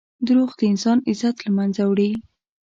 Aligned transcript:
دروغ 0.27 0.51
د 0.59 0.61
انسان 0.71 0.97
عزت 1.09 1.35
له 1.45 1.51
منځه 1.57 1.81
وړي. 1.89 2.11